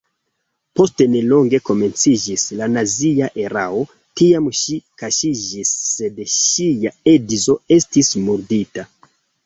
[0.77, 3.85] Post nelonge komenciĝis la nazia erao,
[4.23, 8.93] tiam ŝi kaŝiĝis sed ŝia edzo estis murdita.